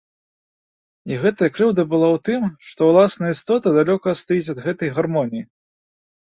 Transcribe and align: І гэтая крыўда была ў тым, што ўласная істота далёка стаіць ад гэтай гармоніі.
І 1.11 1.19
гэтая 1.23 1.49
крыўда 1.57 1.85
была 1.91 2.07
ў 2.15 2.23
тым, 2.31 2.41
што 2.71 2.81
ўласная 2.89 3.31
істота 3.37 3.77
далёка 3.79 4.17
стаіць 4.25 4.51
ад 4.57 4.65
гэтай 4.67 4.89
гармоніі. 4.99 5.43